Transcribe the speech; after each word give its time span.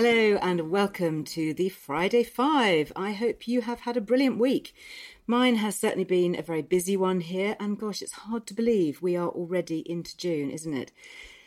Hello 0.00 0.38
and 0.40 0.70
welcome 0.70 1.24
to 1.24 1.52
the 1.52 1.70
Friday 1.70 2.22
Five. 2.22 2.92
I 2.94 3.10
hope 3.10 3.48
you 3.48 3.62
have 3.62 3.80
had 3.80 3.96
a 3.96 4.00
brilliant 4.00 4.38
week. 4.38 4.72
Mine 5.26 5.56
has 5.56 5.74
certainly 5.74 6.04
been 6.04 6.38
a 6.38 6.42
very 6.42 6.62
busy 6.62 6.96
one 6.96 7.20
here, 7.20 7.56
and 7.58 7.76
gosh, 7.76 8.00
it's 8.00 8.12
hard 8.12 8.46
to 8.46 8.54
believe 8.54 9.02
we 9.02 9.16
are 9.16 9.28
already 9.28 9.80
into 9.90 10.16
June, 10.16 10.52
isn't 10.52 10.72
it? 10.72 10.92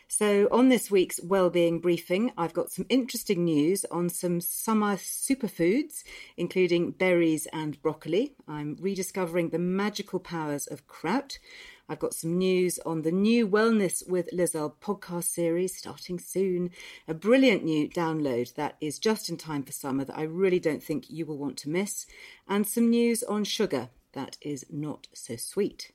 So, 0.06 0.48
on 0.52 0.68
this 0.68 0.90
week's 0.90 1.18
Wellbeing 1.22 1.80
Briefing, 1.80 2.30
I've 2.36 2.52
got 2.52 2.70
some 2.70 2.84
interesting 2.90 3.42
news 3.42 3.86
on 3.90 4.10
some 4.10 4.42
summer 4.42 4.96
superfoods, 4.96 6.04
including 6.36 6.90
berries 6.90 7.46
and 7.54 7.80
broccoli. 7.80 8.34
I'm 8.46 8.76
rediscovering 8.78 9.48
the 9.48 9.58
magical 9.58 10.20
powers 10.20 10.66
of 10.66 10.86
kraut. 10.86 11.38
I've 11.88 11.98
got 11.98 12.14
some 12.14 12.38
news 12.38 12.78
on 12.86 13.02
the 13.02 13.12
new 13.12 13.46
Wellness 13.46 14.08
with 14.08 14.28
Liz 14.32 14.54
Earle 14.54 14.76
podcast 14.80 15.24
series 15.24 15.76
starting 15.76 16.18
soon. 16.18 16.70
A 17.08 17.14
brilliant 17.14 17.64
new 17.64 17.88
download 17.88 18.54
that 18.54 18.76
is 18.80 18.98
just 18.98 19.28
in 19.28 19.36
time 19.36 19.62
for 19.64 19.72
summer 19.72 20.04
that 20.04 20.16
I 20.16 20.22
really 20.22 20.60
don't 20.60 20.82
think 20.82 21.10
you 21.10 21.26
will 21.26 21.38
want 21.38 21.56
to 21.58 21.70
miss. 21.70 22.06
And 22.48 22.66
some 22.66 22.88
news 22.88 23.22
on 23.22 23.44
sugar 23.44 23.90
that 24.12 24.36
is 24.40 24.66
not 24.70 25.08
so 25.14 25.36
sweet. 25.36 25.90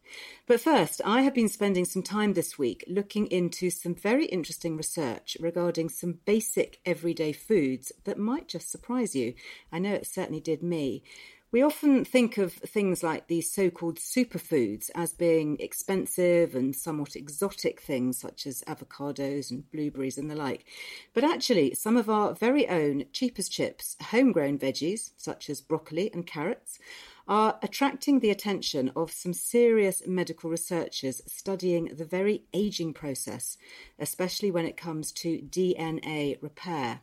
But 0.45 0.59
first, 0.59 1.01
I 1.05 1.21
have 1.21 1.33
been 1.33 1.49
spending 1.49 1.85
some 1.85 2.03
time 2.03 2.33
this 2.33 2.57
week 2.57 2.83
looking 2.87 3.27
into 3.27 3.69
some 3.69 3.95
very 3.95 4.25
interesting 4.25 4.75
research 4.75 5.37
regarding 5.39 5.89
some 5.89 6.19
basic 6.25 6.79
everyday 6.85 7.31
foods 7.31 7.91
that 8.05 8.17
might 8.17 8.47
just 8.47 8.69
surprise 8.69 9.15
you. 9.15 9.35
I 9.71 9.79
know 9.79 9.93
it 9.93 10.07
certainly 10.07 10.41
did 10.41 10.63
me. 10.63 11.03
We 11.49 11.61
often 11.61 12.03
think 12.03 12.37
of 12.37 12.51
things 12.51 13.03
like 13.03 13.27
these 13.27 13.49
so 13.49 13.69
called 13.69 13.99
superfoods 13.99 14.89
as 14.93 15.13
being 15.13 15.55
expensive 15.61 16.53
and 16.53 16.75
somewhat 16.75 17.15
exotic 17.15 17.79
things 17.79 18.19
such 18.19 18.45
as 18.45 18.63
avocados 18.67 19.49
and 19.49 19.69
blueberries 19.71 20.17
and 20.17 20.29
the 20.29 20.35
like. 20.35 20.65
But 21.13 21.23
actually, 21.23 21.73
some 21.73 21.95
of 21.95 22.09
our 22.09 22.33
very 22.33 22.67
own 22.67 23.05
cheap 23.13 23.39
as 23.39 23.47
chips 23.47 23.95
homegrown 24.01 24.59
veggies, 24.59 25.11
such 25.15 25.49
as 25.49 25.61
broccoli 25.61 26.11
and 26.13 26.27
carrots, 26.27 26.79
are 27.27 27.59
attracting 27.61 28.19
the 28.19 28.29
attention 28.29 28.91
of 28.95 29.11
some 29.11 29.33
serious 29.33 30.01
medical 30.07 30.49
researchers 30.49 31.21
studying 31.27 31.85
the 31.85 32.05
very 32.05 32.43
aging 32.53 32.93
process, 32.93 33.57
especially 33.99 34.49
when 34.49 34.65
it 34.65 34.77
comes 34.77 35.11
to 35.11 35.39
DNA 35.39 36.41
repair. 36.41 37.01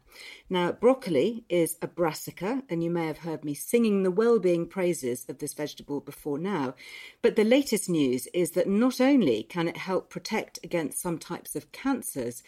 Now, 0.49 0.73
broccoli 0.73 1.45
is 1.49 1.77
a 1.83 1.87
brassica, 1.87 2.63
and 2.69 2.83
you 2.83 2.91
may 2.91 3.07
have 3.07 3.19
heard 3.19 3.45
me 3.45 3.55
singing 3.55 4.03
the 4.03 4.11
well-being 4.11 4.67
praises 4.67 5.27
of 5.29 5.39
this 5.39 5.55
vegetable 5.55 6.01
before 6.01 6.39
now. 6.39 6.75
But 7.21 7.37
the 7.37 7.45
latest 7.45 7.89
news 7.89 8.27
is 8.33 8.53
that 8.53 8.69
not 8.69 9.01
only 9.01 9.43
can 9.43 9.69
it 9.69 9.77
help 9.77 10.11
protect 10.11 10.59
against 10.63 11.01
some 11.01 11.19
types 11.19 11.55
of 11.55 11.73
cancers, 11.73 12.43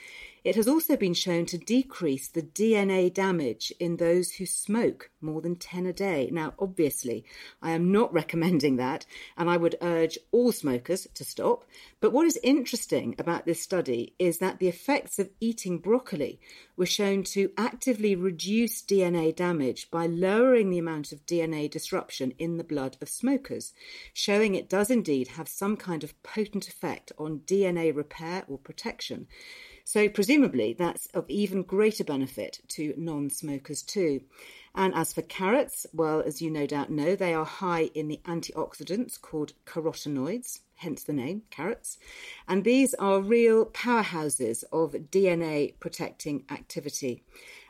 it 0.47 0.55
has 0.55 0.69
also 0.69 0.97
been 0.97 1.13
shown 1.13 1.45
to 1.45 1.59
decrease 1.59 2.29
the 2.29 2.41
DNA 2.41 3.13
damage 3.13 3.73
in 3.81 3.97
those 3.97 4.31
who 4.31 4.47
smoke 4.47 5.11
more 5.21 5.41
than 5.41 5.57
10 5.57 5.87
a 5.87 5.93
day. 5.93 6.29
Now, 6.31 6.55
obviously, 6.61 7.25
I 7.61 7.73
am 7.73 7.91
not 7.91 8.13
recommending 8.21 8.77
that, 8.77 9.07
and 9.37 9.51
I 9.51 9.57
would 9.57 9.75
urge 9.83 10.17
all 10.31 10.53
smokers 10.53 11.09
to 11.15 11.25
stop. 11.25 11.65
But 12.01 12.13
what 12.13 12.29
is 12.29 12.39
interesting 12.45 13.17
about 13.19 13.45
this 13.45 13.61
study 13.61 14.15
is 14.21 14.39
that 14.39 14.61
the 14.61 14.69
effects 14.69 15.19
of 15.19 15.31
eating 15.41 15.79
broccoli 15.79 16.39
were 16.77 16.87
shown 16.87 17.25
to 17.25 17.51
actively 17.59 18.15
reduce 18.15 18.83
DNA 18.83 19.35
damage 19.35 19.91
by 19.91 20.07
lowering 20.07 20.71
the 20.71 20.79
amount 20.79 21.11
of 21.11 21.27
DNA 21.27 21.69
disruption 21.69 22.33
in 22.39 22.57
the 22.57 22.63
blood 22.63 22.97
of 23.03 23.09
smokers, 23.09 23.73
showing 24.13 24.55
it 24.55 24.69
does 24.69 24.93
indeed 24.93 25.27
have 25.27 25.49
some 25.49 25.77
kind 25.77 26.05
of 26.05 26.23
potent 26.23 26.69
effect 26.69 27.11
on 27.19 27.41
DNA 27.41 27.93
repair 27.93 28.45
or 28.47 28.59
protection. 28.59 29.27
So, 29.89 30.09
presumably, 30.09 30.73
that's 30.73 31.07
of 31.15 31.31
even 31.31 31.63
greater 31.63 32.03
benefit 32.03 32.59
to 32.71 32.93
non 32.97 33.31
smokers 33.31 33.85
too. 33.85 34.23
And 34.75 34.93
as 34.93 35.13
for 35.13 35.23
carrots, 35.23 35.87
well, 35.93 36.21
as 36.21 36.43
you 36.43 36.51
no 36.51 36.67
doubt 36.67 36.91
know, 36.91 37.15
they 37.15 37.33
are 37.33 37.45
high 37.45 37.85
in 37.95 38.09
the 38.09 38.21
antioxidants 38.25 39.17
called 39.21 39.53
carotenoids, 39.65 40.59
hence 40.75 41.05
the 41.05 41.13
name, 41.13 41.43
carrots. 41.51 41.99
And 42.49 42.65
these 42.65 42.95
are 42.95 43.21
real 43.21 43.65
powerhouses 43.65 44.65
of 44.73 44.91
DNA 45.13 45.79
protecting 45.79 46.47
activity 46.51 47.23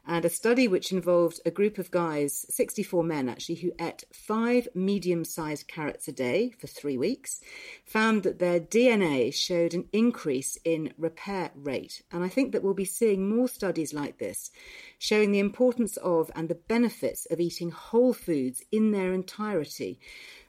and 0.06 0.24
a 0.24 0.30
study 0.30 0.68
which 0.68 0.92
involved 0.92 1.40
a 1.44 1.50
group 1.50 1.78
of 1.78 1.90
guys, 1.90 2.46
64 2.50 3.02
men 3.02 3.28
actually, 3.28 3.56
who 3.56 3.72
ate 3.80 4.04
five 4.12 4.68
medium 4.74 5.24
sized 5.24 5.66
carrots 5.66 6.06
a 6.06 6.12
day 6.12 6.52
for 6.60 6.68
three 6.68 6.96
weeks, 6.96 7.40
found 7.84 8.22
that 8.22 8.38
their 8.38 8.60
DNA 8.60 9.34
showed 9.34 9.74
an 9.74 9.88
increase 9.92 10.56
in 10.64 10.92
repair 10.96 11.50
rate. 11.54 12.02
And 12.12 12.22
I 12.22 12.28
think 12.28 12.52
that 12.52 12.62
we'll 12.62 12.74
be 12.74 12.84
seeing 12.84 13.28
more 13.28 13.48
studies 13.48 13.92
like 13.92 14.18
this, 14.18 14.50
showing 14.98 15.32
the 15.32 15.40
importance 15.40 15.96
of 15.98 16.30
and 16.36 16.48
the 16.48 16.54
benefits 16.54 17.26
of 17.30 17.40
eating 17.40 17.70
whole 17.70 18.12
foods 18.12 18.62
in 18.70 18.92
their 18.92 19.12
entirety 19.12 19.98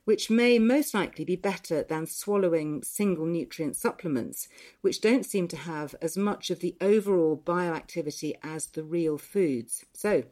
which 0.07 0.29
may 0.29 0.57
most 0.57 0.93
likely 0.93 1.25
be 1.25 1.35
better 1.35 1.83
than 1.83 2.07
swallowing 2.07 2.81
single 2.81 3.25
nutrient 3.25 3.75
supplements, 3.75 4.47
which 4.79 5.01
don't 5.01 5.25
seem 5.25 5.49
to 5.49 5.57
have 5.57 5.93
as 6.01 6.15
much 6.15 6.49
of 6.49 6.61
the 6.61 6.77
overall 6.79 7.35
bioactivity 7.35 8.31
as 8.41 8.67
the 8.67 8.85
real 8.85 9.17
foods. 9.17 9.83
So, 9.91 10.23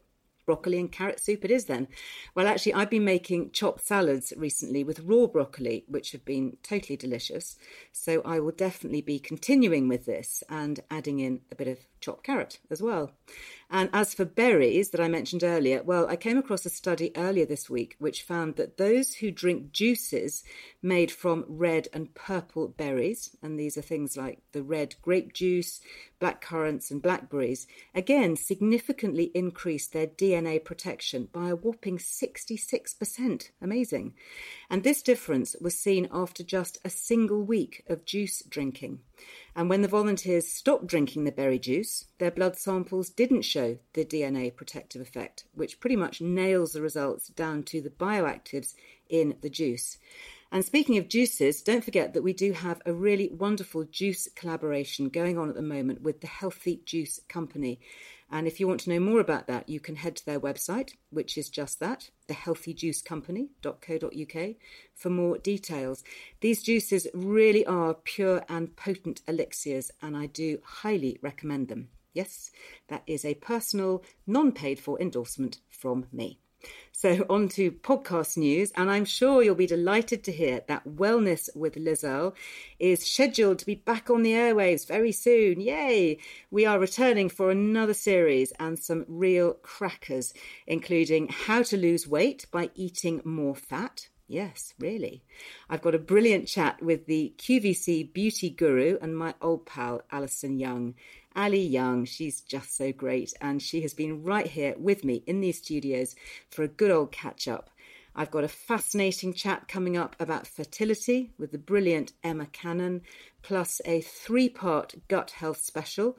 broccoli 0.45 0.79
and 0.79 0.89
carrot 0.89 1.19
soup 1.19 1.43
it 1.43 1.51
is 1.51 1.65
then. 1.65 1.89
Well, 2.35 2.47
actually, 2.47 2.73
I've 2.73 2.89
been 2.89 3.03
making 3.03 3.51
chopped 3.51 3.85
salads 3.85 4.31
recently 4.37 4.85
with 4.85 5.01
raw 5.01 5.27
broccoli, 5.27 5.83
which 5.89 6.13
have 6.13 6.23
been 6.23 6.55
totally 6.63 6.95
delicious. 6.95 7.57
So 7.91 8.21
I 8.23 8.39
will 8.39 8.53
definitely 8.53 9.01
be 9.01 9.19
continuing 9.19 9.89
with 9.89 10.05
this 10.05 10.41
and 10.49 10.79
adding 10.89 11.19
in 11.19 11.41
a 11.51 11.55
bit 11.55 11.67
of 11.67 11.79
chopped 11.99 12.23
carrot 12.23 12.59
as 12.69 12.81
well. 12.81 13.11
And 13.69 13.89
as 13.93 14.13
for 14.13 14.25
berries 14.25 14.91
that 14.91 15.01
I 15.01 15.07
mentioned 15.07 15.43
earlier, 15.43 15.81
well, 15.83 16.07
I 16.07 16.15
came 16.15 16.37
across 16.37 16.65
a 16.65 16.69
study 16.69 17.11
earlier 17.15 17.45
this 17.45 17.69
week 17.69 17.95
which 17.97 18.21
found 18.21 18.55
that 18.55 18.77
those 18.77 19.15
who 19.15 19.31
drink 19.31 19.71
juices 19.71 20.43
made 20.81 21.11
from 21.11 21.45
red 21.47 21.87
and 21.91 22.13
purple 22.13 22.67
berries, 22.67 23.35
and 23.41 23.59
these 23.59 23.77
are 23.77 23.81
things 23.81 24.15
like 24.15 24.39
the 24.51 24.61
red 24.61 24.95
grape 25.01 25.33
juice, 25.33 25.81
black 26.19 26.41
currants, 26.41 26.91
and 26.91 27.01
blackberries, 27.01 27.65
again 27.93 28.35
significantly 28.35 29.31
increased 29.33 29.93
their 29.93 30.07
DNA 30.07 30.63
protection 30.63 31.27
by 31.33 31.49
a 31.49 31.55
whopping 31.55 31.97
66%. 31.97 33.49
Amazing. 33.61 34.13
And 34.69 34.83
this 34.83 35.01
difference 35.01 35.55
was 35.61 35.79
seen 35.79 36.07
after 36.11 36.43
just 36.43 36.79
a 36.83 36.89
single 36.89 37.43
week 37.43 37.83
of 37.87 38.05
juice 38.05 38.41
drinking. 38.49 38.99
And 39.55 39.69
when 39.69 39.81
the 39.81 39.87
volunteers 39.87 40.51
stopped 40.51 40.87
drinking 40.87 41.23
the 41.23 41.31
berry 41.31 41.59
juice, 41.59 42.05
their 42.17 42.31
blood 42.31 42.57
samples 42.57 43.09
didn't 43.09 43.43
show 43.43 43.77
the 43.93 44.05
DNA 44.05 44.55
protective 44.55 45.01
effect, 45.01 45.45
which 45.53 45.79
pretty 45.79 45.95
much 45.95 46.21
nails 46.21 46.73
the 46.73 46.81
results 46.81 47.27
down 47.29 47.63
to 47.63 47.81
the 47.81 47.89
bioactives 47.89 48.73
in 49.09 49.35
the 49.41 49.49
juice. 49.49 49.97
And 50.51 50.63
speaking 50.63 50.97
of 50.97 51.09
juices, 51.09 51.61
don't 51.61 51.83
forget 51.83 52.13
that 52.13 52.21
we 52.21 52.33
do 52.33 52.53
have 52.53 52.81
a 52.85 52.93
really 52.93 53.29
wonderful 53.29 53.83
juice 53.83 54.29
collaboration 54.35 55.09
going 55.09 55.37
on 55.37 55.49
at 55.49 55.55
the 55.55 55.61
moment 55.61 56.01
with 56.01 56.21
the 56.21 56.27
Healthy 56.27 56.81
Juice 56.85 57.19
Company. 57.27 57.79
And 58.31 58.47
if 58.47 58.59
you 58.59 58.67
want 58.67 58.79
to 58.81 58.89
know 58.89 58.99
more 58.99 59.19
about 59.19 59.47
that, 59.47 59.69
you 59.69 59.79
can 59.79 59.97
head 59.97 60.15
to 60.15 60.25
their 60.25 60.39
website, 60.39 60.93
which 61.09 61.37
is 61.37 61.49
just 61.49 61.79
that, 61.79 62.09
thehealthyjuicecompany.co.uk, 62.27 64.55
for 64.93 65.09
more 65.09 65.37
details. 65.37 66.03
These 66.41 66.63
juices 66.63 67.07
really 67.13 67.65
are 67.65 67.93
pure 67.93 68.43
and 68.49 68.75
potent 68.75 69.21
elixirs, 69.27 69.91
and 70.01 70.17
I 70.17 70.25
do 70.27 70.59
highly 70.63 71.19
recommend 71.21 71.67
them. 71.67 71.89
Yes, 72.13 72.51
that 72.87 73.03
is 73.07 73.25
a 73.25 73.33
personal, 73.35 74.03
non 74.25 74.53
paid 74.53 74.79
for 74.79 74.99
endorsement 75.01 75.59
from 75.69 76.05
me. 76.11 76.39
So, 76.91 77.25
on 77.29 77.49
to 77.49 77.71
podcast 77.71 78.37
news, 78.37 78.71
and 78.75 78.89
I'm 78.89 79.03
sure 79.03 79.43
you'll 79.43 79.55
be 79.55 79.67
delighted 79.67 80.23
to 80.23 80.31
hear 80.31 80.61
that 80.67 80.87
Wellness 80.87 81.49
with 81.55 81.75
Liz 81.75 82.05
Earle 82.05 82.33
is 82.79 83.05
scheduled 83.05 83.59
to 83.59 83.65
be 83.65 83.75
back 83.75 84.09
on 84.09 84.23
the 84.23 84.31
airwaves 84.31 84.87
very 84.87 85.11
soon. 85.11 85.59
Yay! 85.59 86.17
We 86.49 86.65
are 86.65 86.79
returning 86.79 87.27
for 87.27 87.51
another 87.51 87.93
series 87.93 88.53
and 88.59 88.79
some 88.79 89.05
real 89.09 89.55
crackers, 89.55 90.33
including 90.65 91.27
how 91.27 91.63
to 91.63 91.75
lose 91.77 92.07
weight 92.07 92.45
by 92.49 92.71
eating 92.75 93.21
more 93.25 93.55
fat. 93.55 94.07
Yes, 94.27 94.73
really. 94.79 95.23
I've 95.69 95.83
got 95.83 95.93
a 95.93 95.99
brilliant 95.99 96.47
chat 96.47 96.81
with 96.81 97.05
the 97.05 97.33
QVC 97.37 98.11
beauty 98.11 98.49
guru 98.49 98.97
and 99.01 99.15
my 99.15 99.35
old 99.41 99.67
pal, 99.67 100.01
Alison 100.11 100.57
Young. 100.57 100.95
Ali 101.35 101.61
Young. 101.61 102.05
She's 102.05 102.41
just 102.41 102.75
so 102.75 102.91
great, 102.91 103.33
and 103.41 103.61
she 103.61 103.81
has 103.81 103.93
been 103.93 104.23
right 104.23 104.47
here 104.47 104.75
with 104.77 105.03
me 105.03 105.23
in 105.27 105.41
these 105.41 105.57
studios 105.57 106.15
for 106.49 106.63
a 106.63 106.67
good 106.67 106.91
old 106.91 107.11
catch 107.11 107.47
up. 107.47 107.69
I've 108.15 108.31
got 108.31 108.45
a 108.45 108.49
fascinating 108.49 109.33
chat 109.33 109.67
coming 109.67 109.97
up 109.97 110.15
about 110.19 110.47
fertility 110.47 111.33
with 111.37 111.51
the 111.51 111.57
brilliant 111.57 112.13
Emma 112.23 112.45
Cannon, 112.45 113.01
plus 113.41 113.81
a 113.85 114.01
three 114.01 114.47
part 114.47 114.95
gut 115.09 115.31
health 115.31 115.61
special 115.61 116.17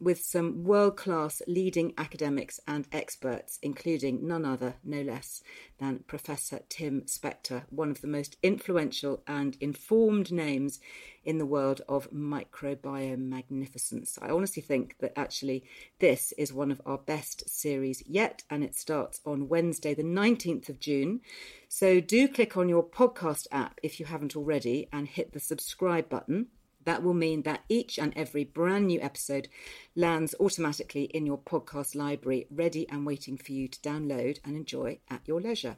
with 0.00 0.20
some 0.20 0.64
world 0.64 0.96
class 0.96 1.42
leading 1.46 1.92
academics 1.98 2.60
and 2.66 2.86
experts, 2.92 3.58
including 3.62 4.26
none 4.26 4.44
other, 4.44 4.76
no 4.84 5.02
less 5.02 5.42
than 5.78 6.04
Professor 6.06 6.60
Tim 6.68 7.02
Spector, 7.02 7.64
one 7.70 7.90
of 7.90 8.00
the 8.00 8.06
most 8.06 8.36
influential 8.42 9.22
and 9.26 9.56
informed 9.60 10.32
names 10.32 10.80
in 11.24 11.38
the 11.38 11.46
world 11.46 11.82
of 11.88 12.10
microbiome 12.10 13.28
magnificence. 13.28 14.18
I 14.20 14.30
honestly 14.30 14.62
think 14.62 14.96
that 15.00 15.12
actually 15.16 15.64
this 15.98 16.32
is 16.38 16.52
one 16.52 16.70
of 16.70 16.80
our 16.86 16.98
best 16.98 17.48
series 17.48 18.02
yet, 18.06 18.42
and 18.48 18.64
it 18.64 18.74
starts 18.74 19.20
on 19.26 19.48
Wednesday, 19.48 19.94
the 19.94 20.02
19th 20.02 20.68
of 20.68 20.80
June. 20.80 21.20
So 21.68 22.00
do 22.00 22.28
click 22.28 22.56
on 22.56 22.68
your 22.68 22.84
podcast 22.84 23.46
app 23.52 23.78
if 23.82 24.00
you 24.00 24.06
haven't 24.06 24.36
already 24.36 24.88
and 24.92 25.06
hit 25.06 25.32
the 25.32 25.40
subscribe 25.40 26.08
button 26.08 26.46
that 26.88 27.02
will 27.02 27.14
mean 27.14 27.42
that 27.42 27.64
each 27.68 27.98
and 27.98 28.12
every 28.16 28.44
brand 28.44 28.86
new 28.86 29.00
episode 29.00 29.48
lands 29.94 30.34
automatically 30.40 31.04
in 31.04 31.26
your 31.26 31.38
podcast 31.38 31.94
library, 31.94 32.46
ready 32.50 32.88
and 32.88 33.04
waiting 33.04 33.36
for 33.36 33.52
you 33.52 33.68
to 33.68 33.78
download 33.80 34.38
and 34.44 34.56
enjoy 34.56 34.98
at 35.10 35.20
your 35.26 35.40
leisure. 35.40 35.76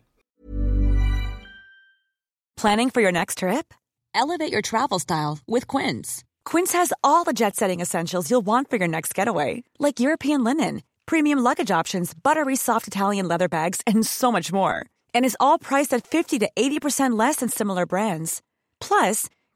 Planning 2.57 2.91
for 2.91 3.01
your 3.01 3.13
next 3.13 3.39
trip? 3.39 3.75
Elevate 4.15 4.53
your 4.53 4.63
travel 4.63 4.99
style 4.99 5.39
with 5.47 5.67
Quince. 5.67 6.25
Quince 6.45 6.73
has 6.75 6.93
all 7.03 7.25
the 7.25 7.33
jet 7.33 7.57
setting 7.57 7.81
essentials 7.81 8.31
you'll 8.31 8.41
want 8.41 8.69
for 8.69 8.77
your 8.77 8.89
next 8.89 9.15
getaway, 9.15 9.65
like 9.79 9.99
European 9.99 10.45
linen, 10.45 10.83
premium 11.07 11.39
luggage 11.39 11.71
options, 11.71 12.13
buttery 12.15 12.57
soft 12.57 12.87
Italian 12.87 13.27
leather 13.27 13.49
bags, 13.49 13.81
and 13.87 14.07
so 14.07 14.31
much 14.31 14.53
more. 14.53 14.85
And 15.15 15.25
is 15.25 15.37
all 15.41 15.59
priced 15.59 15.95
at 15.95 16.07
50 16.07 16.39
to 16.41 16.51
80% 16.55 17.19
less 17.19 17.37
than 17.37 17.49
similar 17.49 17.87
brands. 17.87 18.43
Plus, 18.81 19.29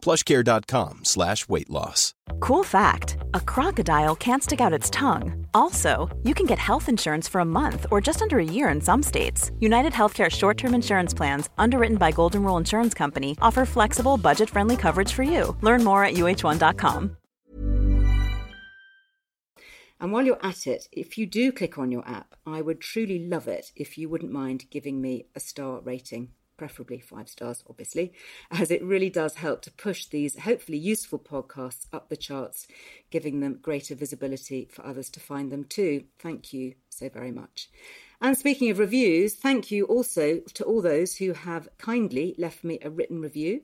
plushcare.com 0.00 1.04
slash 1.04 1.48
weight 1.48 1.70
loss. 1.70 2.14
Cool 2.40 2.64
fact 2.64 3.16
a 3.34 3.40
crocodile 3.40 4.16
can't 4.16 4.42
stick 4.42 4.60
out 4.60 4.72
its 4.72 4.90
tongue. 4.90 5.46
Also, 5.54 6.08
you 6.22 6.34
can 6.34 6.46
get 6.46 6.58
health 6.58 6.88
insurance 6.88 7.28
for 7.28 7.40
a 7.40 7.44
month 7.44 7.86
or 7.90 8.00
just 8.00 8.22
under 8.22 8.38
a 8.38 8.44
year 8.44 8.68
in 8.68 8.80
some 8.80 9.02
states. 9.02 9.50
United 9.60 9.92
Healthcare 9.92 10.30
short 10.30 10.56
term 10.56 10.74
insurance 10.74 11.14
plans, 11.14 11.50
underwritten 11.58 11.96
by 11.96 12.10
Golden 12.10 12.42
Rule 12.42 12.56
Insurance 12.56 12.94
Company, 12.94 13.36
offer 13.42 13.64
flexible, 13.64 14.16
budget 14.16 14.48
friendly 14.50 14.76
coverage 14.76 15.12
for 15.12 15.22
you. 15.22 15.56
Learn 15.60 15.84
more 15.84 16.04
at 16.04 16.14
uh1.com. 16.14 17.16
And 20.02 20.12
while 20.12 20.24
you're 20.24 20.42
at 20.42 20.66
it, 20.66 20.88
if 20.92 21.18
you 21.18 21.26
do 21.26 21.52
click 21.52 21.76
on 21.76 21.92
your 21.92 22.08
app, 22.08 22.34
I 22.46 22.62
would 22.62 22.80
truly 22.80 23.28
love 23.28 23.46
it 23.46 23.70
if 23.76 23.98
you 23.98 24.08
wouldn't 24.08 24.32
mind 24.32 24.64
giving 24.70 25.02
me 25.02 25.26
a 25.34 25.40
star 25.40 25.80
rating 25.80 26.30
preferably 26.60 27.00
five 27.00 27.26
stars, 27.26 27.64
obviously, 27.70 28.12
as 28.50 28.70
it 28.70 28.84
really 28.84 29.08
does 29.08 29.36
help 29.36 29.62
to 29.62 29.70
push 29.70 30.04
these 30.04 30.38
hopefully 30.40 30.76
useful 30.76 31.18
podcasts 31.18 31.86
up 31.90 32.10
the 32.10 32.18
charts, 32.18 32.68
giving 33.10 33.40
them 33.40 33.58
greater 33.62 33.94
visibility 33.94 34.68
for 34.70 34.84
others 34.84 35.08
to 35.08 35.18
find 35.18 35.50
them 35.50 35.64
too. 35.64 36.04
Thank 36.18 36.52
you 36.52 36.74
so 36.90 37.08
very 37.08 37.32
much. 37.32 37.70
And 38.20 38.36
speaking 38.36 38.68
of 38.68 38.78
reviews, 38.78 39.32
thank 39.32 39.70
you 39.70 39.86
also 39.86 40.40
to 40.52 40.64
all 40.64 40.82
those 40.82 41.16
who 41.16 41.32
have 41.32 41.66
kindly 41.78 42.34
left 42.36 42.62
me 42.62 42.78
a 42.82 42.90
written 42.90 43.22
review 43.22 43.62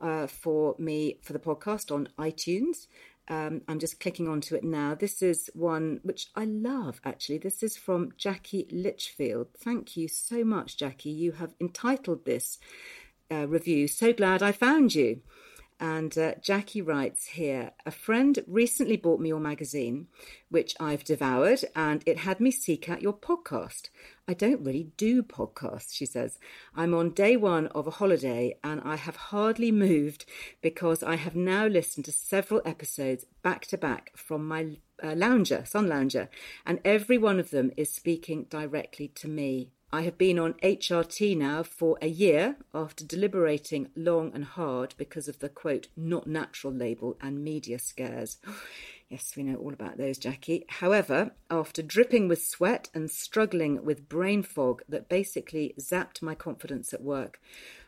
uh, 0.00 0.28
for 0.28 0.76
me 0.78 1.18
for 1.22 1.32
the 1.32 1.40
podcast 1.40 1.90
on 1.90 2.08
iTunes. 2.16 2.86
Um, 3.28 3.62
I'm 3.66 3.78
just 3.78 3.98
clicking 4.00 4.28
onto 4.28 4.54
it 4.54 4.62
now. 4.64 4.94
This 4.94 5.20
is 5.20 5.50
one 5.54 6.00
which 6.02 6.28
I 6.36 6.44
love, 6.44 7.00
actually. 7.04 7.38
This 7.38 7.62
is 7.62 7.76
from 7.76 8.12
Jackie 8.16 8.68
Litchfield. 8.70 9.48
Thank 9.58 9.96
you 9.96 10.06
so 10.08 10.44
much, 10.44 10.76
Jackie. 10.76 11.10
You 11.10 11.32
have 11.32 11.54
entitled 11.60 12.24
this 12.24 12.58
uh, 13.30 13.48
review, 13.48 13.88
So 13.88 14.12
Glad 14.12 14.42
I 14.42 14.52
Found 14.52 14.94
You. 14.94 15.22
And 15.78 16.16
uh, 16.16 16.34
Jackie 16.40 16.80
writes 16.80 17.26
here 17.26 17.72
A 17.84 17.90
friend 17.90 18.38
recently 18.46 18.96
bought 18.96 19.20
me 19.20 19.28
your 19.28 19.40
magazine, 19.40 20.06
which 20.48 20.74
I've 20.80 21.04
devoured, 21.04 21.64
and 21.74 22.02
it 22.06 22.18
had 22.18 22.40
me 22.40 22.50
seek 22.50 22.88
out 22.88 23.02
your 23.02 23.12
podcast. 23.12 23.90
I 24.26 24.32
don't 24.32 24.64
really 24.64 24.90
do 24.96 25.22
podcasts, 25.22 25.92
she 25.92 26.06
says. 26.06 26.38
I'm 26.74 26.94
on 26.94 27.10
day 27.10 27.36
one 27.36 27.66
of 27.68 27.86
a 27.86 27.90
holiday, 27.90 28.56
and 28.64 28.80
I 28.84 28.96
have 28.96 29.16
hardly 29.16 29.70
moved 29.70 30.24
because 30.62 31.02
I 31.02 31.16
have 31.16 31.36
now 31.36 31.66
listened 31.66 32.06
to 32.06 32.12
several 32.12 32.62
episodes 32.64 33.26
back 33.42 33.66
to 33.66 33.76
back 33.76 34.12
from 34.16 34.48
my 34.48 34.78
uh, 35.02 35.14
lounger, 35.14 35.64
sun 35.66 35.88
lounger, 35.88 36.30
and 36.64 36.80
every 36.86 37.18
one 37.18 37.38
of 37.38 37.50
them 37.50 37.70
is 37.76 37.92
speaking 37.92 38.46
directly 38.48 39.08
to 39.08 39.28
me. 39.28 39.72
I 39.92 40.02
have 40.02 40.18
been 40.18 40.38
on 40.38 40.54
HRT 40.54 41.36
now 41.36 41.62
for 41.62 41.96
a 42.02 42.08
year 42.08 42.56
after 42.74 43.04
deliberating 43.04 43.90
long 43.94 44.32
and 44.34 44.44
hard 44.44 44.94
because 44.98 45.28
of 45.28 45.38
the 45.38 45.48
quote, 45.48 45.86
not 45.96 46.26
natural 46.26 46.72
label 46.72 47.16
and 47.20 47.42
media 47.44 47.78
scares. 47.78 48.38
Yes, 49.08 49.34
we 49.36 49.44
know 49.44 49.54
all 49.54 49.72
about 49.72 49.98
those, 49.98 50.18
Jackie. 50.18 50.64
However, 50.68 51.30
after 51.48 51.80
dripping 51.80 52.26
with 52.26 52.44
sweat 52.44 52.90
and 52.92 53.08
struggling 53.08 53.84
with 53.84 54.08
brain 54.08 54.42
fog 54.42 54.82
that 54.88 55.08
basically 55.08 55.76
zapped 55.78 56.22
my 56.22 56.34
confidence 56.34 56.92
at 56.92 57.04
work, 57.04 57.40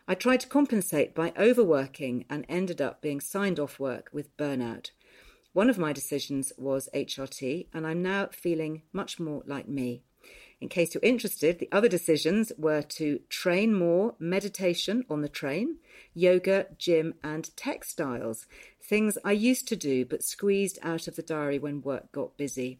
I 0.07 0.15
tried 0.15 0.39
to 0.39 0.47
compensate 0.47 1.13
by 1.13 1.33
overworking 1.37 2.23
and 2.29 2.45
ended 2.47 2.81
up 2.81 3.01
being 3.01 3.19
signed 3.19 3.59
off 3.59 3.79
work 3.79 4.09
with 4.13 4.35
burnout. 4.37 4.91
One 5.51 5.69
of 5.69 5.77
my 5.77 5.91
decisions 5.91 6.53
was 6.57 6.87
HRT, 6.95 7.67
and 7.73 7.85
I'm 7.85 8.01
now 8.01 8.29
feeling 8.31 8.83
much 8.93 9.19
more 9.19 9.43
like 9.45 9.67
me. 9.67 10.03
In 10.61 10.67
case 10.67 10.93
you're 10.93 11.03
interested, 11.03 11.59
the 11.59 11.69
other 11.71 11.87
decisions 11.87 12.51
were 12.57 12.81
to 12.81 13.19
train 13.29 13.73
more 13.73 14.15
meditation 14.19 15.05
on 15.09 15.21
the 15.21 15.29
train, 15.29 15.77
yoga, 16.13 16.67
gym, 16.77 17.13
and 17.23 17.55
textiles, 17.55 18.45
things 18.81 19.17
I 19.23 19.31
used 19.31 19.67
to 19.69 19.77
do 19.77 20.05
but 20.05 20.23
squeezed 20.23 20.77
out 20.81 21.07
of 21.07 21.15
the 21.15 21.21
diary 21.21 21.59
when 21.59 21.81
work 21.81 22.11
got 22.11 22.35
busy. 22.37 22.79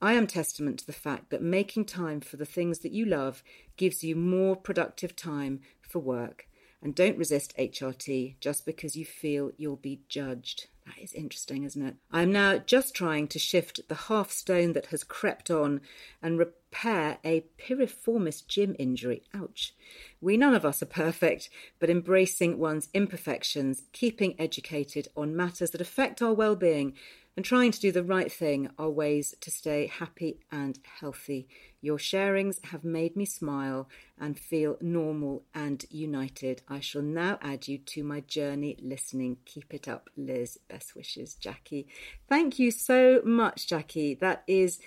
I 0.00 0.14
am 0.14 0.26
testament 0.26 0.78
to 0.78 0.86
the 0.86 0.92
fact 0.92 1.30
that 1.30 1.42
making 1.42 1.84
time 1.84 2.20
for 2.20 2.38
the 2.38 2.46
things 2.46 2.78
that 2.80 2.92
you 2.92 3.04
love 3.04 3.42
gives 3.76 4.02
you 4.02 4.16
more 4.16 4.56
productive 4.56 5.14
time 5.14 5.60
for 5.82 5.98
work. 5.98 6.46
And 6.82 6.94
don't 6.94 7.18
resist 7.18 7.54
HRT 7.58 8.36
just 8.40 8.64
because 8.64 8.96
you 8.96 9.04
feel 9.04 9.50
you'll 9.58 9.76
be 9.76 10.00
judged. 10.08 10.68
That 10.86 10.98
is 10.98 11.12
interesting, 11.12 11.64
isn't 11.64 11.86
it? 11.86 11.96
I 12.10 12.22
am 12.22 12.32
now 12.32 12.56
just 12.56 12.94
trying 12.94 13.28
to 13.28 13.38
shift 13.38 13.86
the 13.88 13.94
half 13.94 14.30
stone 14.30 14.72
that 14.72 14.86
has 14.86 15.04
crept 15.04 15.50
on 15.50 15.82
and 16.22 16.38
repair 16.70 17.18
a 17.24 17.44
piriformis 17.58 18.46
gym 18.46 18.76
injury. 18.78 19.22
Ouch. 19.34 19.74
We 20.20 20.36
none 20.36 20.54
of 20.54 20.64
us 20.64 20.82
are 20.82 20.86
perfect, 20.86 21.50
but 21.78 21.90
embracing 21.90 22.58
one's 22.58 22.88
imperfections, 22.94 23.82
keeping 23.92 24.34
educated 24.38 25.08
on 25.16 25.36
matters 25.36 25.70
that 25.70 25.80
affect 25.80 26.22
our 26.22 26.32
well 26.32 26.56
being, 26.56 26.94
and 27.36 27.44
trying 27.44 27.70
to 27.72 27.80
do 27.80 27.92
the 27.92 28.04
right 28.04 28.30
thing 28.30 28.68
are 28.78 28.90
ways 28.90 29.34
to 29.40 29.50
stay 29.50 29.86
happy 29.86 30.40
and 30.50 30.78
healthy. 31.00 31.48
Your 31.80 31.96
sharings 31.96 32.62
have 32.66 32.84
made 32.84 33.16
me 33.16 33.24
smile 33.24 33.88
and 34.18 34.38
feel 34.38 34.76
normal 34.80 35.44
and 35.54 35.84
united. 35.90 36.62
I 36.68 36.80
shall 36.80 37.02
now 37.02 37.38
add 37.40 37.68
you 37.68 37.78
to 37.78 38.04
my 38.04 38.20
journey 38.20 38.76
listening. 38.82 39.38
Keep 39.46 39.72
it 39.72 39.88
up, 39.88 40.10
Liz. 40.16 40.58
Best 40.68 40.94
wishes, 40.94 41.34
Jackie. 41.34 41.86
Thank 42.28 42.58
you 42.58 42.70
so 42.70 43.22
much, 43.24 43.66
Jackie. 43.66 44.14
That 44.14 44.42
is 44.46 44.78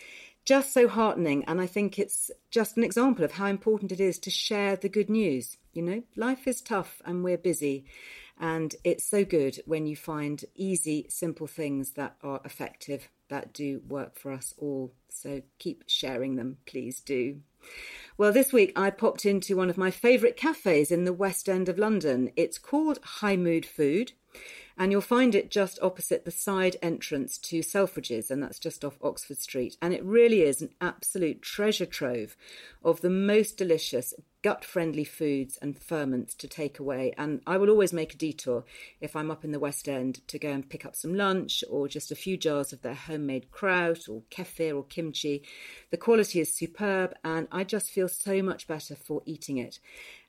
just 0.45 0.73
so 0.73 0.87
heartening. 0.87 1.43
And 1.45 1.61
I 1.61 1.67
think 1.67 1.97
it's 1.97 2.31
just 2.51 2.77
an 2.77 2.83
example 2.83 3.23
of 3.23 3.33
how 3.33 3.47
important 3.47 3.91
it 3.91 3.99
is 3.99 4.19
to 4.19 4.29
share 4.29 4.75
the 4.75 4.89
good 4.89 5.09
news. 5.09 5.57
You 5.73 5.81
know, 5.81 6.03
life 6.15 6.47
is 6.47 6.61
tough 6.61 7.01
and 7.05 7.23
we're 7.23 7.37
busy. 7.37 7.85
And 8.39 8.75
it's 8.83 9.05
so 9.05 9.23
good 9.23 9.61
when 9.65 9.85
you 9.85 9.95
find 9.95 10.43
easy, 10.55 11.05
simple 11.09 11.47
things 11.47 11.91
that 11.91 12.15
are 12.23 12.41
effective, 12.43 13.09
that 13.29 13.53
do 13.53 13.81
work 13.87 14.17
for 14.17 14.31
us 14.31 14.53
all. 14.57 14.93
So 15.09 15.43
keep 15.59 15.83
sharing 15.87 16.35
them, 16.35 16.57
please 16.65 16.99
do. 16.99 17.41
Well, 18.17 18.33
this 18.33 18.51
week 18.51 18.73
I 18.75 18.89
popped 18.89 19.25
into 19.25 19.55
one 19.55 19.69
of 19.69 19.77
my 19.77 19.91
favourite 19.91 20.35
cafes 20.35 20.91
in 20.91 21.05
the 21.05 21.13
West 21.13 21.47
End 21.47 21.69
of 21.69 21.79
London. 21.79 22.31
It's 22.35 22.57
called 22.57 22.99
High 23.03 23.37
Mood 23.37 23.65
Food 23.65 24.11
and 24.77 24.91
you'll 24.91 25.01
find 25.01 25.35
it 25.35 25.51
just 25.51 25.79
opposite 25.81 26.25
the 26.25 26.31
side 26.31 26.77
entrance 26.81 27.37
to 27.39 27.59
Selfridges, 27.59 28.31
and 28.31 28.41
that's 28.41 28.59
just 28.59 28.83
off 28.83 28.97
Oxford 29.01 29.37
Street. 29.37 29.77
And 29.81 29.93
it 29.93 30.03
really 30.03 30.41
is 30.41 30.61
an 30.61 30.69
absolute 30.81 31.41
treasure 31.41 31.85
trove 31.85 32.35
of 32.83 33.01
the 33.01 33.09
most 33.09 33.57
delicious, 33.57 34.13
gut 34.43 34.63
friendly 34.65 35.05
foods 35.05 35.57
and 35.61 35.79
ferments 35.79 36.35
to 36.35 36.47
take 36.47 36.77
away. 36.77 37.13
And 37.17 37.41
I 37.47 37.57
will 37.57 37.69
always 37.69 37.93
make 37.93 38.13
a 38.13 38.17
detour 38.17 38.65
if 39.01 39.15
I'm 39.15 39.31
up 39.31 39.43
in 39.43 39.51
the 39.51 39.59
West 39.59 39.87
End 39.87 40.19
to 40.27 40.37
go 40.37 40.49
and 40.49 40.69
pick 40.69 40.85
up 40.85 40.95
some 40.95 41.15
lunch 41.15 41.63
or 41.69 41.87
just 41.87 42.11
a 42.11 42.15
few 42.15 42.37
jars 42.37 42.73
of 42.73 42.81
their 42.81 42.93
homemade 42.93 43.49
kraut 43.51 44.09
or 44.09 44.21
kefir 44.29 44.75
or 44.75 44.83
kimchi. 44.83 45.43
The 45.91 45.97
quality 45.97 46.41
is 46.41 46.53
superb, 46.53 47.15
and 47.23 47.47
I 47.51 47.63
just 47.63 47.89
feel 47.89 48.09
so 48.09 48.43
much 48.43 48.67
better 48.67 48.95
for 48.95 49.23
eating 49.25 49.57
it. 49.57 49.79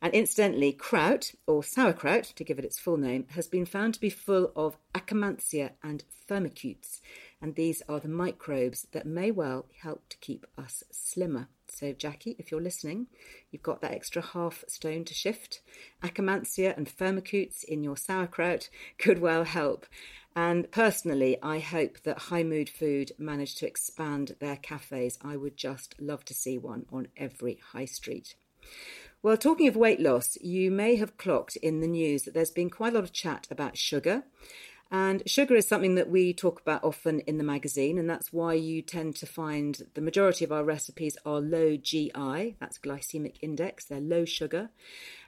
And 0.00 0.14
incidentally, 0.14 0.72
kraut, 0.72 1.32
or 1.46 1.64
sauerkraut 1.64 2.24
to 2.36 2.44
give 2.44 2.58
it 2.58 2.64
its 2.64 2.78
full 2.78 2.96
name, 2.96 3.26
has 3.30 3.48
been 3.48 3.66
found 3.66 3.94
to 3.94 4.00
be 4.00 4.10
full 4.10 4.52
of 4.54 4.76
akkermansia 4.94 5.70
and 5.82 6.04
firmicutes. 6.30 7.00
And 7.40 7.54
these 7.54 7.82
are 7.88 8.00
the 8.00 8.08
microbes 8.08 8.86
that 8.92 9.06
may 9.06 9.30
well 9.30 9.66
help 9.82 10.08
to 10.08 10.18
keep 10.18 10.46
us 10.56 10.82
slimmer. 10.90 11.48
So, 11.68 11.92
Jackie, 11.92 12.36
if 12.38 12.50
you're 12.50 12.60
listening, 12.60 13.08
you've 13.50 13.62
got 13.62 13.80
that 13.82 13.92
extra 13.92 14.22
half 14.22 14.64
stone 14.68 15.04
to 15.04 15.14
shift. 15.14 15.60
Akkermansia 16.02 16.76
and 16.76 16.86
firmicutes 16.86 17.64
in 17.64 17.82
your 17.82 17.96
sauerkraut 17.96 18.70
could 18.98 19.20
well 19.20 19.44
help. 19.44 19.86
And 20.36 20.70
personally, 20.70 21.36
I 21.42 21.60
hope 21.60 22.00
that 22.02 22.18
High 22.18 22.42
Mood 22.42 22.68
Food 22.68 23.12
manage 23.18 23.54
to 23.56 23.66
expand 23.66 24.36
their 24.40 24.56
cafes. 24.56 25.18
I 25.22 25.36
would 25.36 25.56
just 25.56 25.94
love 26.00 26.24
to 26.26 26.34
see 26.34 26.58
one 26.58 26.86
on 26.92 27.08
every 27.16 27.60
high 27.72 27.84
street. 27.84 28.34
Well, 29.22 29.36
talking 29.36 29.68
of 29.68 29.76
weight 29.76 30.00
loss, 30.00 30.36
you 30.40 30.70
may 30.70 30.96
have 30.96 31.16
clocked 31.16 31.56
in 31.56 31.80
the 31.80 31.86
news 31.86 32.24
that 32.24 32.34
there's 32.34 32.50
been 32.50 32.68
quite 32.68 32.92
a 32.92 32.96
lot 32.96 33.04
of 33.04 33.12
chat 33.12 33.46
about 33.50 33.78
sugar. 33.78 34.24
And 34.96 35.28
sugar 35.28 35.56
is 35.56 35.66
something 35.66 35.96
that 35.96 36.08
we 36.08 36.32
talk 36.32 36.60
about 36.60 36.84
often 36.84 37.18
in 37.26 37.36
the 37.36 37.42
magazine, 37.42 37.98
and 37.98 38.08
that's 38.08 38.32
why 38.32 38.54
you 38.54 38.80
tend 38.80 39.16
to 39.16 39.26
find 39.26 39.82
the 39.94 40.00
majority 40.00 40.44
of 40.44 40.52
our 40.52 40.62
recipes 40.62 41.18
are 41.26 41.40
low 41.40 41.76
GI, 41.76 42.54
that's 42.60 42.78
glycemic 42.78 43.34
index, 43.42 43.86
they're 43.86 44.00
low 44.00 44.24
sugar. 44.24 44.70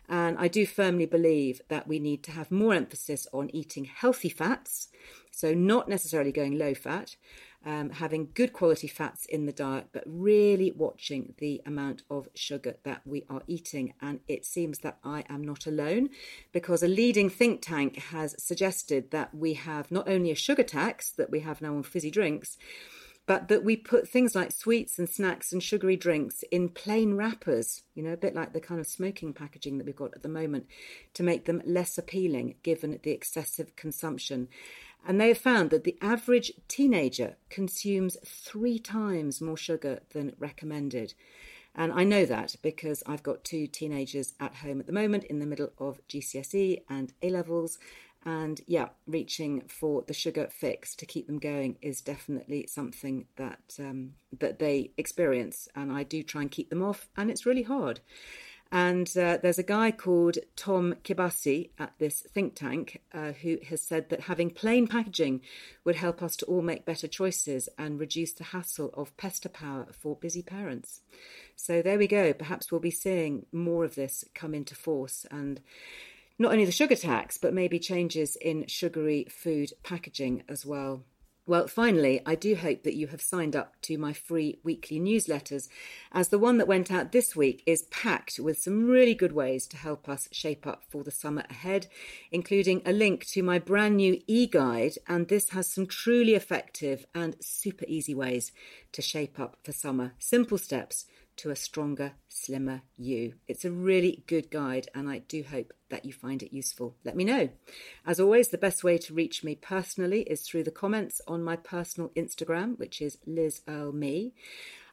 And 0.08 0.38
I 0.38 0.46
do 0.46 0.66
firmly 0.66 1.04
believe 1.04 1.62
that 1.66 1.88
we 1.88 1.98
need 1.98 2.22
to 2.22 2.30
have 2.30 2.52
more 2.52 2.74
emphasis 2.74 3.26
on 3.32 3.50
eating 3.52 3.86
healthy 3.86 4.28
fats, 4.28 4.86
so 5.32 5.52
not 5.52 5.88
necessarily 5.88 6.30
going 6.30 6.56
low 6.56 6.72
fat, 6.72 7.16
um, 7.66 7.90
having 7.90 8.30
good 8.32 8.52
quality 8.52 8.86
fats 8.86 9.26
in 9.26 9.44
the 9.44 9.52
diet, 9.52 9.88
but 9.92 10.04
really 10.06 10.70
watching 10.70 11.34
the 11.38 11.60
amount 11.66 12.02
of 12.08 12.28
sugar 12.34 12.76
that 12.84 13.02
we 13.04 13.24
are 13.28 13.42
eating. 13.48 13.92
And 14.00 14.20
it 14.28 14.46
seems 14.46 14.78
that 14.78 14.98
I 15.02 15.24
am 15.28 15.42
not 15.42 15.66
alone 15.66 16.10
because 16.52 16.84
a 16.84 16.88
leading 16.88 17.28
think 17.28 17.60
tank 17.60 17.96
has 17.96 18.40
suggested 18.42 19.10
that 19.10 19.34
we 19.34 19.54
have 19.54 19.90
not 19.90 20.08
only 20.08 20.30
a 20.30 20.36
sugar 20.36 20.62
tax 20.62 21.10
that 21.10 21.30
we 21.30 21.40
have 21.40 21.60
now 21.60 21.74
on 21.74 21.82
fizzy 21.82 22.10
drinks, 22.10 22.56
but 23.26 23.48
that 23.48 23.64
we 23.64 23.76
put 23.76 24.08
things 24.08 24.36
like 24.36 24.52
sweets 24.52 24.98
and 24.98 25.08
snacks 25.08 25.52
and 25.52 25.60
sugary 25.60 25.96
drinks 25.96 26.44
in 26.52 26.68
plain 26.68 27.14
wrappers, 27.14 27.82
you 27.94 28.02
know, 28.02 28.12
a 28.12 28.16
bit 28.16 28.36
like 28.36 28.52
the 28.52 28.60
kind 28.60 28.80
of 28.80 28.86
smoking 28.86 29.32
packaging 29.32 29.78
that 29.78 29.84
we've 29.84 29.96
got 29.96 30.14
at 30.14 30.22
the 30.22 30.28
moment, 30.28 30.66
to 31.14 31.24
make 31.24 31.44
them 31.44 31.60
less 31.66 31.98
appealing 31.98 32.54
given 32.62 32.98
the 33.02 33.10
excessive 33.10 33.74
consumption. 33.74 34.46
And 35.04 35.20
they 35.20 35.28
have 35.28 35.38
found 35.38 35.70
that 35.70 35.84
the 35.84 35.96
average 36.00 36.52
teenager 36.68 37.36
consumes 37.48 38.16
three 38.24 38.78
times 38.78 39.40
more 39.40 39.56
sugar 39.56 40.00
than 40.12 40.34
recommended. 40.38 41.14
And 41.74 41.92
I 41.92 42.04
know 42.04 42.24
that 42.24 42.56
because 42.62 43.02
I've 43.06 43.22
got 43.22 43.44
two 43.44 43.66
teenagers 43.66 44.34
at 44.40 44.56
home 44.56 44.80
at 44.80 44.86
the 44.86 44.92
moment 44.92 45.24
in 45.24 45.38
the 45.38 45.46
middle 45.46 45.72
of 45.78 46.00
GCSE 46.08 46.82
and 46.88 47.12
A 47.22 47.30
levels. 47.30 47.78
And 48.24 48.60
yeah, 48.66 48.88
reaching 49.06 49.62
for 49.68 50.02
the 50.02 50.12
sugar 50.14 50.48
fix 50.50 50.96
to 50.96 51.06
keep 51.06 51.28
them 51.28 51.38
going 51.38 51.76
is 51.80 52.00
definitely 52.00 52.66
something 52.66 53.26
that 53.36 53.76
um, 53.78 54.14
that 54.36 54.58
they 54.58 54.90
experience, 54.96 55.68
and 55.76 55.92
I 55.92 56.02
do 56.02 56.24
try 56.24 56.40
and 56.40 56.50
keep 56.50 56.68
them 56.68 56.82
off, 56.82 57.08
and 57.16 57.30
it's 57.30 57.46
really 57.46 57.62
hard. 57.62 58.00
And 58.72 59.08
uh, 59.16 59.38
there's 59.40 59.58
a 59.58 59.62
guy 59.62 59.92
called 59.92 60.38
Tom 60.56 60.96
Kibasi 61.04 61.70
at 61.78 61.92
this 61.98 62.20
think 62.32 62.54
tank 62.54 63.00
uh, 63.14 63.32
who 63.32 63.58
has 63.68 63.80
said 63.80 64.08
that 64.10 64.22
having 64.22 64.50
plain 64.50 64.86
packaging 64.88 65.40
would 65.84 65.96
help 65.96 66.22
us 66.22 66.36
to 66.36 66.46
all 66.46 66.62
make 66.62 66.84
better 66.84 67.06
choices 67.06 67.68
and 67.78 68.00
reduce 68.00 68.32
the 68.32 68.44
hassle 68.44 68.90
of 68.94 69.16
pester 69.16 69.48
power 69.48 69.86
for 69.92 70.16
busy 70.16 70.42
parents. 70.42 71.00
So 71.54 71.80
there 71.80 71.98
we 71.98 72.08
go. 72.08 72.32
Perhaps 72.32 72.70
we'll 72.70 72.80
be 72.80 72.90
seeing 72.90 73.46
more 73.52 73.84
of 73.84 73.94
this 73.94 74.24
come 74.34 74.54
into 74.54 74.74
force 74.74 75.26
and 75.30 75.60
not 76.38 76.52
only 76.52 76.64
the 76.64 76.72
sugar 76.72 76.96
tax, 76.96 77.38
but 77.38 77.54
maybe 77.54 77.78
changes 77.78 78.36
in 78.36 78.66
sugary 78.66 79.26
food 79.30 79.72
packaging 79.82 80.42
as 80.48 80.66
well. 80.66 81.02
Well, 81.48 81.68
finally, 81.68 82.20
I 82.26 82.34
do 82.34 82.56
hope 82.56 82.82
that 82.82 82.96
you 82.96 83.06
have 83.06 83.22
signed 83.22 83.54
up 83.54 83.80
to 83.82 83.96
my 83.98 84.12
free 84.12 84.58
weekly 84.64 84.98
newsletters, 84.98 85.68
as 86.10 86.26
the 86.28 86.40
one 86.40 86.58
that 86.58 86.66
went 86.66 86.90
out 86.90 87.12
this 87.12 87.36
week 87.36 87.62
is 87.66 87.84
packed 87.84 88.40
with 88.40 88.58
some 88.58 88.88
really 88.88 89.14
good 89.14 89.30
ways 89.30 89.68
to 89.68 89.76
help 89.76 90.08
us 90.08 90.28
shape 90.32 90.66
up 90.66 90.82
for 90.88 91.04
the 91.04 91.12
summer 91.12 91.44
ahead, 91.48 91.86
including 92.32 92.82
a 92.84 92.92
link 92.92 93.24
to 93.26 93.44
my 93.44 93.60
brand 93.60 93.98
new 93.98 94.20
e 94.26 94.48
guide. 94.48 94.94
And 95.06 95.28
this 95.28 95.50
has 95.50 95.70
some 95.70 95.86
truly 95.86 96.34
effective 96.34 97.06
and 97.14 97.36
super 97.38 97.84
easy 97.86 98.12
ways 98.12 98.50
to 98.90 99.00
shape 99.00 99.38
up 99.38 99.56
for 99.62 99.70
summer. 99.70 100.14
Simple 100.18 100.58
steps 100.58 101.06
to 101.36 101.50
a 101.50 101.56
stronger, 101.56 102.12
slimmer 102.28 102.82
you. 102.96 103.34
It's 103.46 103.64
a 103.64 103.70
really 103.70 104.24
good 104.26 104.50
guide, 104.50 104.88
and 104.94 105.08
I 105.08 105.18
do 105.18 105.42
hope 105.42 105.72
that 105.90 106.04
you 106.04 106.12
find 106.12 106.42
it 106.42 106.54
useful. 106.54 106.96
Let 107.04 107.16
me 107.16 107.24
know. 107.24 107.50
As 108.04 108.18
always, 108.18 108.48
the 108.48 108.58
best 108.58 108.82
way 108.82 108.98
to 108.98 109.14
reach 109.14 109.44
me 109.44 109.54
personally 109.54 110.22
is 110.22 110.42
through 110.42 110.64
the 110.64 110.70
comments 110.70 111.20
on 111.28 111.44
my 111.44 111.56
personal 111.56 112.10
Instagram, 112.16 112.78
which 112.78 113.00
is 113.00 113.18
Liz 113.26 113.62
Earle 113.68 113.92
Me. 113.92 114.34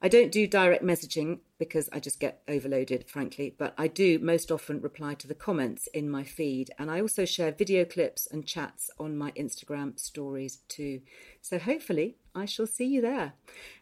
I 0.03 0.09
don't 0.09 0.33
do 0.33 0.45
direct 0.47 0.83
messaging 0.83 1.39
because 1.57 1.87
I 1.93 2.01
just 2.01 2.19
get 2.19 2.41
overloaded, 2.49 3.07
frankly, 3.07 3.55
but 3.57 3.73
I 3.77 3.87
do 3.87 4.19
most 4.19 4.51
often 4.51 4.81
reply 4.81 5.13
to 5.13 5.27
the 5.29 5.33
comments 5.33 5.87
in 5.87 6.09
my 6.09 6.25
feed. 6.25 6.71
And 6.77 6.91
I 6.91 6.99
also 6.99 7.23
share 7.23 7.53
video 7.53 7.85
clips 7.85 8.27
and 8.29 8.45
chats 8.45 8.89
on 8.99 9.17
my 9.17 9.31
Instagram 9.31 9.97
stories 9.97 10.57
too. 10.67 10.99
So 11.41 11.57
hopefully, 11.57 12.17
I 12.35 12.43
shall 12.43 12.67
see 12.67 12.85
you 12.85 12.99
there. 12.99 13.31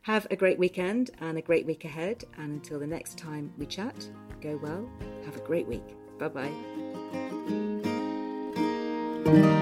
Have 0.03 0.27
a 0.29 0.35
great 0.35 0.59
weekend 0.59 1.09
and 1.19 1.39
a 1.39 1.41
great 1.41 1.65
week 1.65 1.85
ahead. 1.85 2.23
And 2.37 2.51
until 2.51 2.79
the 2.79 2.85
next 2.85 3.17
time 3.17 3.51
we 3.57 3.65
chat, 3.65 4.07
go 4.41 4.59
well. 4.61 4.87
Have 5.25 5.37
a 5.37 5.41
great 5.41 5.67
week. 5.67 5.97
Bye 6.19 6.27
bye. 9.25 9.61